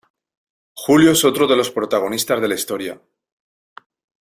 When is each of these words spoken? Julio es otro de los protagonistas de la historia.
Julio 0.73 1.11
es 1.11 1.23
otro 1.23 1.45
de 1.45 1.55
los 1.55 1.69
protagonistas 1.69 2.41
de 2.41 2.47
la 2.47 2.55
historia. 2.55 2.99